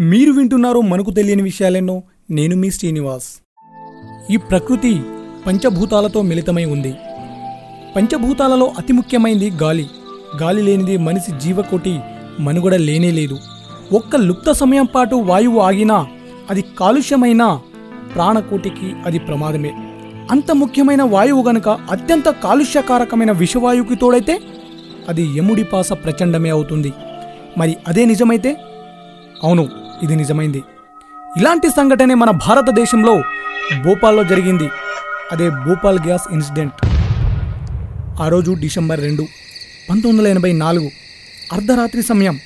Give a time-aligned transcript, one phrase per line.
[0.00, 3.42] మీరు వింటున్నారు మనకు తెలియని విషయాలెన్నో నేను మీ శ్రీనివాస్.
[4.32, 5.00] ఈ ప్రకృతి
[5.46, 6.94] పంచభూతాలతో మిళితమై ఉంది.
[7.96, 9.86] పంచభూతాలలో అతి ముఖ్యమైనది గాలి.
[10.42, 12.00] గాలి లేనిది మనిషి జీవకోటి
[12.40, 13.38] మనుగడ లేనే లేదు.
[13.92, 16.06] ఒక్క లుప్త సమయం పాటు వాయువు ఆగినా
[16.50, 17.60] అది కాలుష్యమైన
[18.14, 19.70] ప్రాణకోటికి అది ప్రమాదమే.
[20.30, 24.40] అంత ముఖ్యమైన వాయువు గనుక అత్యంత కాలుష్యకారకమైన విషవాయువుకి తోడైతే
[25.08, 26.92] అది యముడి పాస ప్రచండమే అవుతుంది.
[27.58, 28.56] మరి అదే నిజమైతే?
[29.42, 29.79] అవును.
[30.02, 30.62] ఇది నిజమైంది.
[31.38, 33.22] ఇలాంటి సంఘటనే మన భారతదేశంలో
[33.84, 34.68] భోపాల్లో జరిగింది.
[35.32, 36.74] అదే భోపాల్ గ్యాస్ ఇన్సిడెంట్.
[38.20, 39.22] ఆ రోజు డిసెంబర్ రెండు
[39.90, 40.90] పంతొమ్మిది వందల ఎనభై నాలుగు
[41.52, 42.40] అర్ధరాత్రి సమయం.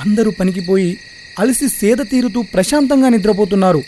[0.00, 0.98] అందరూ పనికిపోయి
[1.38, 3.82] అలసి సేద తీరుతూ ప్రశాంతంగా నిద్రపోతున్నారు.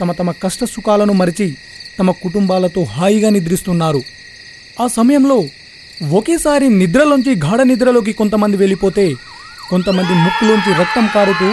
[0.00, 1.56] తమ తమ కష్ట సుఖాలను మరిచి
[1.98, 4.02] తమ కుటుంబాలతో హాయిగా నిద్రిస్తున్నారు.
[4.80, 5.44] ఆ సమయంలో
[6.12, 9.14] ఒకేసారి నిద్రలోంచి గాఢ నిద్రలోకి కొంతమంది వెళ్ళిపోతే
[9.70, 11.48] కొంతమంది ముక్కులోంచి రక్తం కారుతూ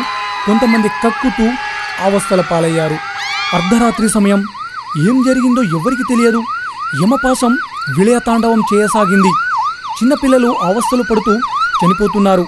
[0.46, 1.46] కొంతమంది కక్కుతూ
[2.04, 2.96] అవస్థల పాలయ్యారు.
[3.56, 4.44] అర్ధరాత్రి సమయం.
[4.98, 6.44] ఏం జరిగిందో ఎవరికి తెలియదు.
[7.04, 7.58] యమపాసం
[8.00, 9.28] విలయతాండవం చేయసాగింది.
[10.00, 11.36] చిన్నపిల్లలు అవస్థలు పడుతూ
[11.86, 12.46] చనిపోతున్నారు.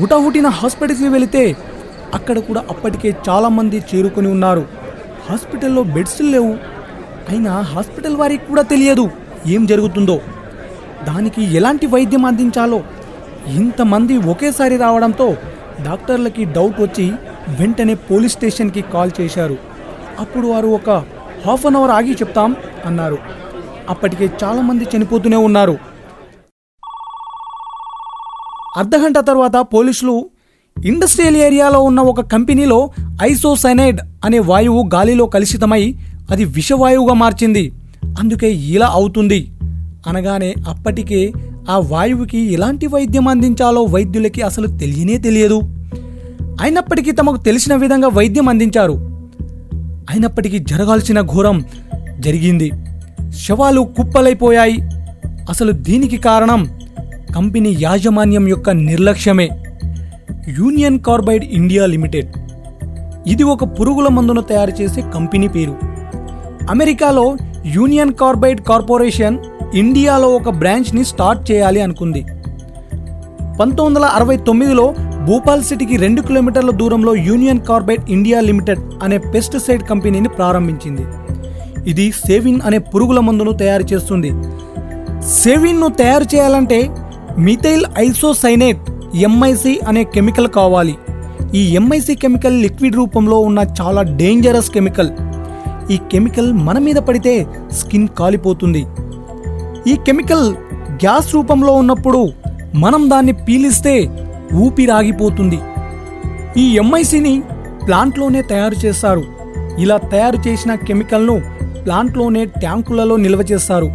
[0.00, 1.56] హుటాహుటిన హాస్పిటల్కి వెళితే
[2.14, 4.66] అక్కడ కూడా అప్పటికే చాలామంది చేరుకొని ఉన్నారు.
[5.30, 6.52] హాస్పిటల్లో బెడ్స్ లేవు.
[7.28, 9.10] అయినా హాస్పిటల్ వారికి కూడా తెలియదు
[9.46, 10.20] ఏం జరుగుతుందో.
[11.04, 12.82] దానికి ఎలాంటి వైద్యం అందించాలో?
[13.46, 15.36] ఇంతమంది ఒకేసారి రావడంతో
[15.84, 17.12] డాక్టర్లకి డౌట్ వచ్చి
[17.48, 19.56] వెంటనే పోలీస్ స్టేషన్కి కాల్ చేశారు.
[20.18, 20.90] అప్పుడు వారు ఒక
[21.46, 23.18] హాఫ్ అన్ అవర్ ఆగి చెప్తాం అన్నారు.
[23.90, 25.78] అప్పటికే చాలామంది చనిపోతూనే ఉన్నారు.
[28.76, 30.30] అర్ధగంట తర్వాత పోలీసులు
[30.84, 32.90] ఇండస్ట్రియల్ ఏరియాలో ఉన్న ఒక కంపెనీలో
[33.22, 35.94] ఐసోసైనైడ్ అనే వాయువు గాలిలో కలుషితమై
[36.30, 37.72] అది విషవాయువుగా మార్చింది.
[38.04, 39.50] అందుకే ఇలా అవుతుంది.
[40.06, 41.32] అనగానే అప్పటికే
[41.70, 45.60] ఆ వాయువుకి ఎలాంటి వైద్యం అందించాలో వైద్యులకి అసలు తెలియనే తెలియదు.
[46.60, 48.92] అయినప్పటికీ తమకు తెలిసిన విధంగా వైద్యం అందించారు.
[50.10, 51.64] అయినప్పటికీ జరగాల్సిన ఘోరం
[52.18, 52.72] జరిగింది.
[53.30, 54.82] శవాలు కుప్పలైపోయాయి.
[55.50, 56.80] అసలు దీనికి కారణం
[57.34, 59.48] కంపెనీ యాజమాన్యం యొక్క నిర్లక్ష్యమే.
[60.58, 62.28] Union Carbide India Limited.
[63.26, 65.76] ఇది ఒక పురుగుల మందును తయారు చేసే కంపెనీ పేరు.
[66.70, 69.38] అమెరికాలో యూనియన్ కార్బైడ్ కార్పొరేషన్
[69.74, 72.22] ఇండియాలో ఒక బ్రాంచ్ని స్టార్ట్ చేయాలి అనుకుంది.
[73.60, 74.94] పంతొమ్మిది వందల అరవై తొమ్మిదిలో
[75.26, 81.04] భూపాల్ సిటీకి రెండు కిలోమీటర్ల దూరంలో యూనియన్ కార్బైడ్ ఇండియా లిమిటెడ్ అనే పెస్టిసైడ్ కంపెనీని ప్రారంభించింది.
[81.90, 84.30] ఇది సేవిన్ అనే పురుగుల మందును తయారు చేస్తుంది.
[85.30, 86.90] సేవిన్ను తయారు చేయాలంటే
[87.38, 88.78] మిథైల్ ఐసోసైనేట్
[89.14, 90.94] ఎంఐసి అనే కెమికల్ కావాలి.
[91.54, 95.10] ఈ ఎంఐసి కెమికల్ లిక్విడ్ రూపంలో ఉన్న చాలా డేంజరస్ కెమికల్.
[95.90, 98.86] ఈ కెమికల్ మన మీద పడితే స్కిన్ కాలిపోతుంది.
[99.86, 100.54] ఈ కెమికల్
[100.92, 102.28] గ్యాస్ రూపంలో ఉన్నప్పుడు
[102.74, 103.94] మనం దాన్ని పీలిస్తే
[104.54, 105.58] ఊపిరాగిపోతుంది.
[106.56, 107.42] ఈ ఎంఐసిని
[107.86, 109.24] ప్లాంట్లోనే తయారు చేస్తారు.
[109.78, 111.42] ఇలా తయారు చేసిన కెమికల్ను
[111.84, 113.86] ప్లాంట్లోనే ట్యాంకులలో నిల్వ చేస్తారు.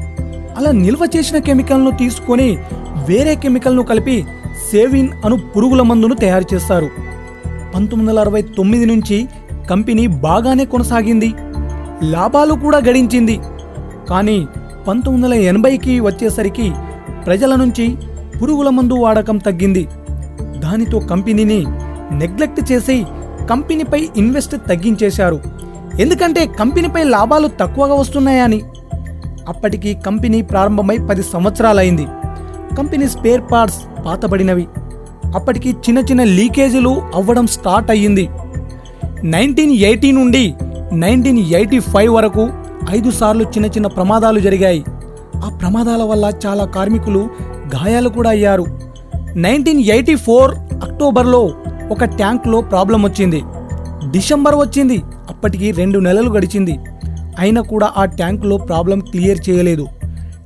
[0.58, 2.58] అలా నిల్వ చేసిన కెమికల్ను తీసుకొని
[3.10, 4.26] వేరే కెమికల్ను కలిపి
[4.72, 6.90] సేవిన్ అను పురుగుల మందును తయారు చేస్తారు.
[7.76, 9.28] పంతొమ్మిది వందల అరవై తొమ్మిది నుంచి
[9.70, 11.34] కంపెనీ బాగానే కొనసాగింది.
[12.04, 13.40] లాభాలు కూడా గడించింది.
[14.10, 14.48] కానీ
[14.88, 16.72] పంతొమ్మిది వందల ఎనభైకి వచ్చేసరికి
[17.26, 17.96] ప్రజల నుంచి
[18.42, 19.88] పురుగుల మందు వాడకం తగ్గింది.
[20.60, 21.66] దానితో కంపెనీని
[22.12, 23.06] నెగ్లెక్ట్ చేసి
[23.50, 25.42] కంపెనీపై ఇన్వెస్ట్ తగ్గించేశారు.
[26.00, 28.62] ఎందుకంటే కంపెనీపై లాభాలు తక్కువగా వస్తున్నాయని.
[29.48, 32.08] అప్పటికి కంపెనీ ప్రారంభమై పది సంవత్సరాలైంది.
[32.78, 34.68] కంపెనీ స్పేర్ పార్ట్స్ పాతబడినవి.
[35.36, 38.30] అప్పటికి చిన్న చిన్న లీకేజీలు అవ్వడం స్టార్ట్ అయ్యింది.
[39.24, 40.54] నైన్టీన్ ఎయిటీ నుండి
[40.94, 42.50] నైన్టీన్ ఎయిటీ ఫైవ్ వరకు
[42.90, 44.84] ఐదు సార్లు చిన్న చిన్న ప్రమాదాలు జరిగాయి.
[45.38, 47.30] ఆ ప్రమాదాల వల్ల చాలా కార్మికులు
[47.76, 48.77] గాయాలు కూడా అయ్యారు.
[49.38, 51.54] నైన్టీన్ ఎయిటీ ఫోర్ అక్టోబర్లో
[51.92, 53.44] ఒక ట్యాంక్లో ప్రాబ్లం వచ్చింది.
[54.12, 54.98] డిసెంబర్ వచ్చింది
[55.30, 56.80] అప్పటికి రెండు నెలలు గడిచింది.
[57.40, 59.88] అయినా కూడా ఆ ట్యాంకులో ప్రాబ్లం క్లియర్ చేయలేదు.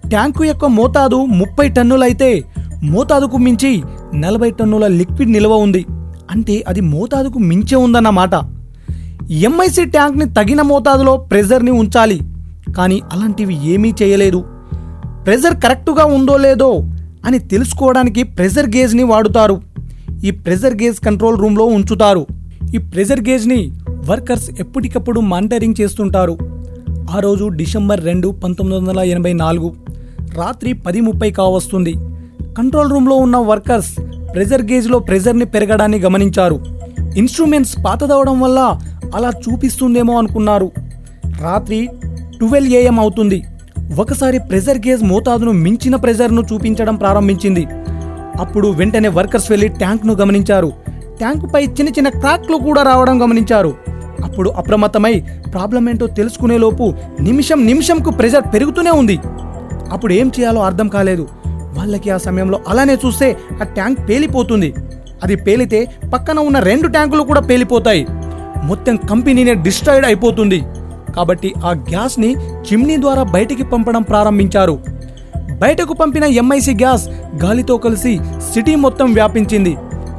[0.10, 2.44] ట్యాంకు యొక్క మోతాదు ముప్పై టన్నులైతే
[2.84, 3.84] మోతాదుకు మించి
[4.16, 5.86] నలభై టన్నుల లిక్విడ్ నిల్వ ఉంది.
[6.32, 8.32] అంటే అది మోతాదుకు మించే ఉందన్నమాట.
[9.32, 12.20] ఎంఐసి ట్యాంక్ని తగిన మోతాదులో ప్రెజర్ని ఉంచాలి.
[12.78, 14.46] కానీ అలాంటివి ఏమీ చేయలేదు.
[15.26, 16.91] ప్రెజర్ కరెక్టుగా ఉందో లేదో
[17.26, 19.62] అని తెలుసుకోవడానికి ప్రెజర్ గేజ్ని వాడుతారు.
[20.24, 22.26] ఈ ప్రెజర్ గేజ్ కంట్రోల్ రూమ్లో ఉంచుతారు.
[22.76, 26.38] ఈ ప్రెజర్ గేజ్ని వర్కర్స్ ఎప్పటికప్పుడు మానిటరింగ్ చేస్తుంటారు.
[27.12, 29.76] ఆ రోజు డిసెంబర్ రెండు పంతొమ్మిది వందల ఎనభై నాలుగు
[30.36, 31.94] రాత్రి పది ముప్పై కావస్తుంది.
[32.58, 33.96] కంట్రోల్ రూమ్లో ఉన్న వర్కర్స్
[34.34, 36.60] ప్రెజర్ గేజ్లో ప్రెజర్ని పెరగడాన్ని గమనించారు.
[37.18, 38.80] ఇన్స్ట్రుమెంట్స్ పాతదవడం వల్ల
[39.16, 40.72] అలా చూపిస్తుందేమో అనుకున్నారు.
[41.42, 41.90] రాత్రి
[42.38, 43.44] ట్వెల్వ్ ఏఎం అవుతుంది.
[44.00, 47.68] ఒకసారి ప్రెజర్ గేజ్ మోతాదును మించిన ప్రెజర్ను చూపించడం ప్రారంభించింది.
[48.40, 50.72] అప్పుడు వెంటనే వర్కర్స్ వెళ్ళి ట్యాంక్ను గమనించారు.
[51.18, 53.74] ట్యాంకుపై చిన్న చిన్న క్రాక్లు కూడా రావడం గమనించారు.
[54.24, 55.20] అప్పుడు అప్రమత్తమై
[55.54, 59.20] ప్రాబ్లం ఏంటో తెలుసుకునేలోపు నిమిషం నిమిషంకు ప్రెజర్ పెరుగుతూనే ఉంది.
[59.92, 61.28] అప్పుడు ఏం చేయాలో అర్థం కాలేదు.
[61.48, 64.74] వాళ్ళకి ఆ సమయంలో అలానే చూస్తే ఆ ట్యాంక్ పేలిపోతుంది.
[65.24, 68.08] అది పేలితే పక్కన ఉన్న రెండు ట్యాంకులు కూడా పేలిపోతాయి.
[68.64, 70.62] మొత్తం కంపెనీనే డిస్ట్రాయిడ్ అయిపోతుంది.
[71.16, 72.36] కాబట్టి ఆ గ్యాస్ని
[72.68, 74.80] చిమ్నీ ద్వారా బయటికి పంపడం ప్రారంభించారు.
[75.60, 77.10] బయటకు పంపిన ఎంఐసి గ్యాస్
[77.44, 78.20] గాలితో కలిసి
[78.54, 79.78] సిటీ మొత్తం వ్యాపించింది.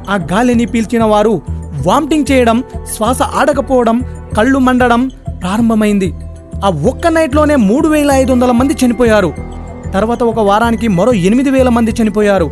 [0.09, 1.41] ఆ గాలిని పీల్చిన వారు
[1.87, 2.63] వామిటింగ్ చేయడం
[2.95, 4.03] శ్వాస ఆడకపోవడం
[4.37, 5.07] కళ్ళు మండడం
[5.41, 6.13] ప్రారంభమైంది.
[6.65, 9.33] ఆ ఒక్క నైట్లోనే మూడు వేల ఐదు వందల మంది చనిపోయారు.
[9.93, 12.51] తర్వాత ఒక వారానికి మరో ఎనిమిది వేల మంది చనిపోయారు.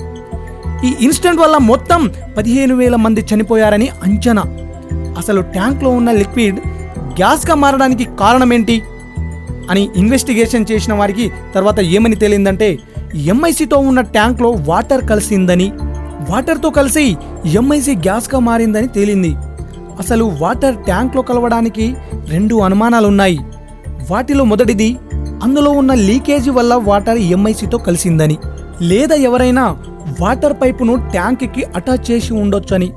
[0.86, 4.44] ఈ ఇన్సిడెంట్ వల్ల మొత్తం పదిహేను వేల మంది చనిపోయారని అంచనా.
[5.18, 6.60] అసలు ట్యాంక్లో ఉన్న లిక్విడ్
[6.98, 8.82] గ్యాస్గా మారడానికి కారణమేంటి?
[9.72, 12.80] అని ఇన్వెస్టిగేషన్ చేసిన వారికి తర్వాత ఏమని తేలిందంటే
[13.16, 15.72] ఎంఐసితో ఉన్న ట్యాంక్లో వాటర్ కలిసిందని
[16.30, 19.32] వాటర్తో కలిసి ఎంఐసి గ్యాస్గా మారిందని తేలింది.
[20.00, 21.96] అసలు వాటర్ ట్యాంక్లో కలవడానికి
[22.30, 23.40] రెండు అనుమానాలున్నాయి.
[24.12, 24.90] వాటిలో మొదటిది
[25.44, 28.38] అందులో ఉన్న లీకేజీ వల్ల వాటర్ ఎంఐసితో కలిసిందని
[28.82, 29.66] లేదా ఎవరైనా
[30.22, 32.90] వాటర్ పైపును ట్యాంక్కి అటాచ్ చేసి ఉండొచ్చని.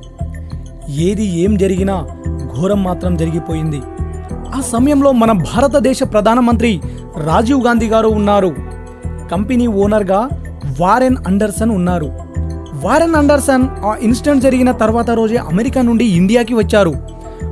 [0.88, 1.96] ఏది ఏం జరిగినా
[2.56, 3.80] ఘోరం మాత్రం జరిగిపోయింది.
[4.54, 6.80] ఆ సమయంలో మన భారతదేశ ప్రధానమంత్రి
[7.22, 8.54] రాజీవ్ గాంధీ గారు ఉన్నారు.
[9.32, 10.28] కంపెనీ ఓనర్గా
[10.80, 12.10] వారెన్ అండర్సన్ ఉన్నారు.
[12.74, 16.94] వారెన్ అండర్సన్ ఆ ఇన్సిడెంట్ జరిగిన తర్వాత రోజే అమెరికా నుండి ఇండియాకి వచ్చారు.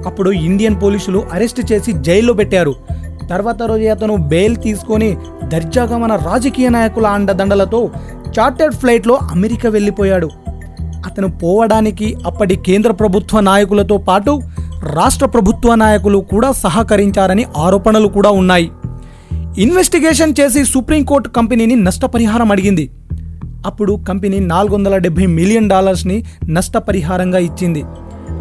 [0.06, 2.74] అప్పుడు ఇండియన్ పోలీసులు అరెస్ట్ చేసి జైల్లో పెట్టారు.
[3.30, 7.90] తర్వాత రోజే అతను బెయిల్ తీసుకొని దర్జాగా మన రాజకీయ నాయకుల అండదండలతో
[8.38, 10.30] చార్టర్డ్ ఫ్లైట్లో అమెరికా వెళ్ళిపోయాడు.
[11.06, 14.40] అతను పోవడానికి అప్పటి కేంద్ర ప్రభుత్వ నాయకులతో పాటు
[14.82, 18.70] రాష్ట్ర ప్రభుత్వ నాయకులు కూడా సహకరించారని ఆరోపణలు కూడా ఉన్నాయి.
[19.58, 22.90] ఇన్వెస్టిగేషన్ చేసి సుప్రీంకోర్టు కంపెనీని నష్టపరిహారం అడిగింది.
[23.66, 27.82] అప్పుడు కంపెనీ నాలుగు వందల డెబ్బై మిలియన్ డాలర్స్ని నష్టపరిహారంగా ఇచ్చింది.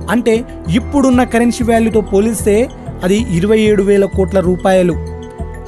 [0.10, 0.44] అంటే
[0.74, 2.70] ఇప్పుడున్న కరెన్సీ వాల్యూతో పోలిస్తే
[3.04, 4.94] అది ఇరవై ఏడు వేల కోట్ల రూపాయలు.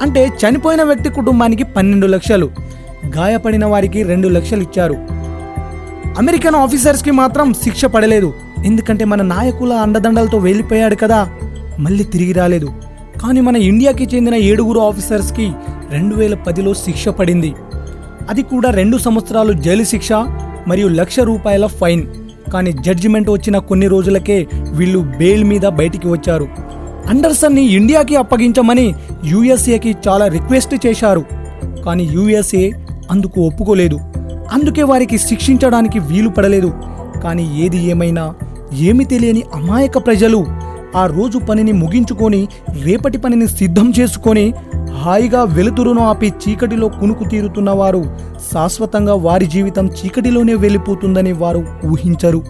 [0.02, 2.50] అంటే చనిపోయిన వ్యక్తి కుటుంబానికి పన్నెండు లక్షలు
[3.16, 4.94] గాయపడిన వారికి రెండు లక్షలు ఇచ్చారు.
[6.18, 8.32] అమెరికన్ ఆఫీసర్స్కి మాత్రం శిక్ష పడలేదు.
[8.64, 11.28] ఎందుకంటే మన నాయకుల అండదండలతో వెళ్ళిపోయాడు కదా.
[11.78, 12.72] మళ్ళీ తిరిగి రాలేదు.
[13.22, 15.52] కానీ మన ఇండియాకి చెందిన ఏడుగురు ఆఫీసర్స్కి
[15.90, 17.54] రెండు వేల పదిలో శిక్ష పడింది.
[18.30, 20.12] అది కూడా రెండు సంవత్సరాలు జైలు శిక్ష
[20.68, 22.02] మరియు లక్ష రూపాయల ఫైన్.
[22.52, 26.48] కానీ జడ్జిమెంట్ వచ్చిన కొన్ని రోజులకే వీళ్ళు బెయిల్ మీద బయటికి వచ్చారు.
[27.08, 28.94] అండర్సన్ని ఇండియాకి అప్పగించమని
[29.24, 31.24] యుఎస్ఏకి చాలా రిక్వెస్ట్ చేశారు.
[31.84, 32.70] కానీ యుఎస్ఏ
[33.10, 33.98] అందుకు ఒప్పుకోలేదు.
[34.52, 36.72] అందుకే వారికి శిక్షించడానికి వీలు పడలేదు.
[37.22, 38.34] కానీ ఏది ఏమైనా
[38.80, 40.46] ఏమి తెలియని అమాయక ప్రజలు
[40.96, 42.48] ఆ రోజు పనిని ముగించుకొని
[42.82, 44.52] రేపటి పనిని సిద్ధం చేసుకొని
[44.90, 48.04] హాయిగా వెలుతురును ఆపి చీకటిలో కునుకు తీరుతున్న వారు
[48.52, 52.42] శాశ్వతంగా వారి జీవితం చీకటిలోనే వెళ్ళిపోతుందని వారు ఊహించరు.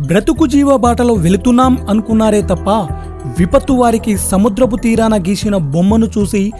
[0.00, 2.70] బ్రతుకు జీవ బాటలో వెళుతున్నాం అనుకున్నారే తప్ప
[3.38, 6.52] విపత్తు వారికి సముద్రపు తీరాన గీసిన బొమ్మను చూసి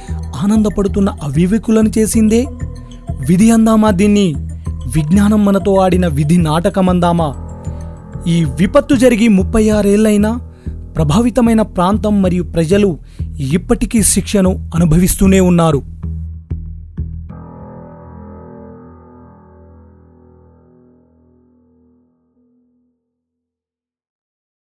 [0.42, 2.46] ఆనందపడుతున్న అవివేకులను చేసిందే?
[3.28, 4.34] విధి అందామా దీన్ని?
[4.86, 7.43] విజ్ఞానం మనతో ఆడిన విధి నాటకమందామా?
[8.26, 10.40] ఈ విపత్తు జరిగి ముప్పై ఆరేళ్ళైనా
[10.96, 12.98] ప్రభావితమైన ప్రాంతం మరియు ప్రజలు
[13.36, 15.82] ఇప్పటికీ శిక్షను అనుభవిస్తూనే ఉన్నారు.